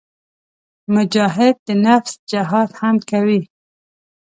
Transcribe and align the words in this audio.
مجاهد 0.93 1.55
د 1.67 1.69
نفس 1.85 2.13
جهاد 2.31 2.69
هم 2.79 2.95
کوي. 3.09 3.41